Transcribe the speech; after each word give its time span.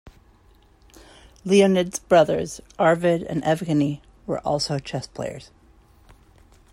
Leonid's 1.45 1.99
brothers, 1.99 2.59
Arvid 2.79 3.21
and 3.21 3.43
Evgeny, 3.43 4.01
were 4.25 4.39
also 4.39 4.79
chess 4.79 5.05
players. 5.05 5.51